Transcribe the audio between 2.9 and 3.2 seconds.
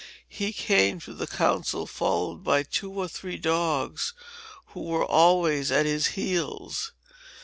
or